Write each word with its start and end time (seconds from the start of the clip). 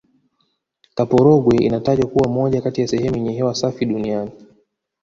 kaporogwe 0.95 1.55
inatajwa 1.65 2.07
kuwa 2.09 2.29
moja 2.29 2.61
kati 2.61 2.81
ya 2.81 2.87
sehemu 2.87 3.15
yenye 3.15 3.31
hewa 3.33 3.55
safi 3.55 3.85
duniani 3.85 4.31